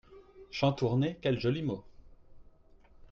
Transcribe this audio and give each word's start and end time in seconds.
Chantournées, 0.49 1.19
quel 1.21 1.39
joli 1.39 1.61
mot 1.61 1.83